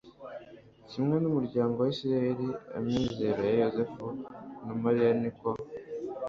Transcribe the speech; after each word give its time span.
kimwe 0.89 1.15
n'umuryango 1.19 1.75
wa 1.79 1.89
isiraheli, 1.93 2.47
amizero 2.77 3.41
ya 3.47 3.53
yozefu 3.61 4.05
na 4.65 4.73
mariya 4.81 5.11
ni 5.21 5.29
uko 5.31 5.49